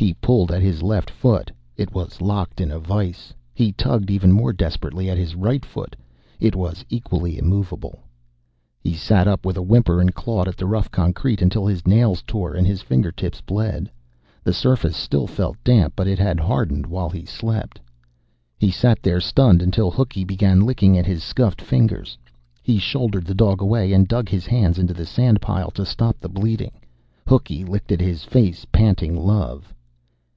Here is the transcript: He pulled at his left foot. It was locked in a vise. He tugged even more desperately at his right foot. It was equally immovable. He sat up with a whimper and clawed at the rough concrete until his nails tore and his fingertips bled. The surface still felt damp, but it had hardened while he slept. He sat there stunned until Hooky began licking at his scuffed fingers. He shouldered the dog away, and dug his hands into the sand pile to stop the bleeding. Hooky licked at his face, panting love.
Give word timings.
He 0.00 0.14
pulled 0.14 0.50
at 0.50 0.62
his 0.62 0.82
left 0.82 1.10
foot. 1.10 1.50
It 1.76 1.92
was 1.92 2.22
locked 2.22 2.58
in 2.58 2.70
a 2.70 2.78
vise. 2.78 3.34
He 3.52 3.70
tugged 3.72 4.10
even 4.10 4.32
more 4.32 4.50
desperately 4.50 5.10
at 5.10 5.18
his 5.18 5.34
right 5.34 5.62
foot. 5.62 5.94
It 6.40 6.56
was 6.56 6.86
equally 6.88 7.36
immovable. 7.36 7.98
He 8.82 8.94
sat 8.94 9.28
up 9.28 9.44
with 9.44 9.58
a 9.58 9.62
whimper 9.62 10.00
and 10.00 10.14
clawed 10.14 10.48
at 10.48 10.56
the 10.56 10.64
rough 10.66 10.90
concrete 10.90 11.42
until 11.42 11.66
his 11.66 11.86
nails 11.86 12.22
tore 12.26 12.54
and 12.54 12.66
his 12.66 12.80
fingertips 12.80 13.42
bled. 13.42 13.90
The 14.42 14.54
surface 14.54 14.96
still 14.96 15.26
felt 15.26 15.62
damp, 15.62 15.92
but 15.96 16.08
it 16.08 16.18
had 16.18 16.40
hardened 16.40 16.86
while 16.86 17.10
he 17.10 17.26
slept. 17.26 17.78
He 18.56 18.70
sat 18.70 19.02
there 19.02 19.20
stunned 19.20 19.60
until 19.60 19.90
Hooky 19.90 20.24
began 20.24 20.64
licking 20.64 20.96
at 20.96 21.04
his 21.04 21.22
scuffed 21.22 21.60
fingers. 21.60 22.16
He 22.62 22.78
shouldered 22.78 23.26
the 23.26 23.34
dog 23.34 23.60
away, 23.60 23.92
and 23.92 24.08
dug 24.08 24.30
his 24.30 24.46
hands 24.46 24.78
into 24.78 24.94
the 24.94 25.04
sand 25.06 25.42
pile 25.42 25.70
to 25.72 25.84
stop 25.84 26.18
the 26.18 26.30
bleeding. 26.30 26.72
Hooky 27.28 27.66
licked 27.66 27.92
at 27.92 28.00
his 28.00 28.24
face, 28.24 28.64
panting 28.72 29.14
love. 29.14 29.74